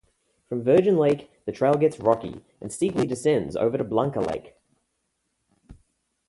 [0.49, 4.55] From Virgin Lake, the trail gets rocky, and steeply descends over to Blanca Lake.